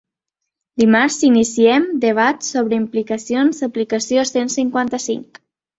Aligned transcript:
Dimarts 0.83 1.17
iniciem 1.27 1.85
debat 2.07 2.49
sobre 2.49 2.81
implicacions 2.85 3.65
aplicació 3.71 4.29
cent 4.35 4.55
cinquanta-cinc. 4.61 5.45